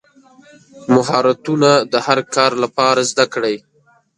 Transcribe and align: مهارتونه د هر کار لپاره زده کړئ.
مهارتونه 0.93 1.71
د 1.91 1.93
هر 2.05 2.19
کار 2.35 2.51
لپاره 2.63 3.01
زده 3.11 3.25
کړئ. 3.33 3.55